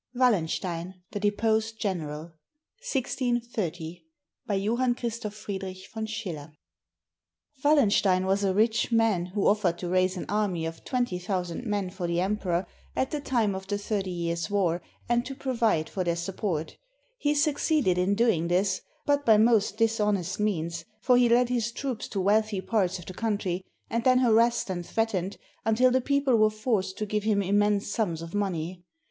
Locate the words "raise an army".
9.87-10.65